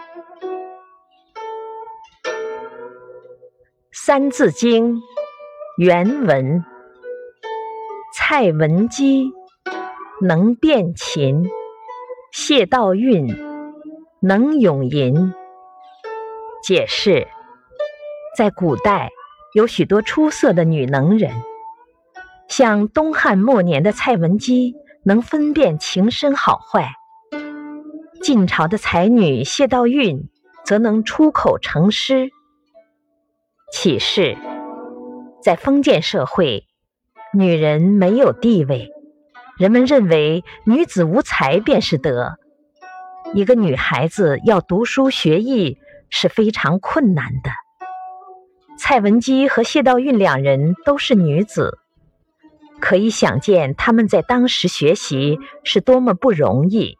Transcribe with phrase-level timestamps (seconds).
[3.92, 4.96] 《三字经》
[5.76, 6.64] 原文：
[8.14, 9.30] 蔡文姬
[10.22, 11.48] 能辨琴，
[12.32, 13.36] 谢道韫
[14.20, 15.34] 能咏吟。
[16.62, 17.28] 解释：
[18.36, 19.10] 在古代，
[19.54, 21.32] 有许多出色的女能人，
[22.48, 24.74] 像东汉末年的蔡文姬，
[25.04, 26.82] 能分辨情深好坏；
[28.22, 30.28] 晋朝的才女谢道韫，
[30.62, 32.30] 则能出口成诗。
[33.72, 34.36] 启示：
[35.42, 36.66] 在封建社会，
[37.32, 38.90] 女人没有地位，
[39.58, 42.36] 人们认为女子无才便是德。
[43.32, 45.78] 一个女孩子要读书学艺
[46.10, 47.50] 是非常困难的。
[48.78, 51.78] 蔡文姬和谢道韫两人都是女子，
[52.80, 56.99] 可以想见她们在当时学习是多么不容易。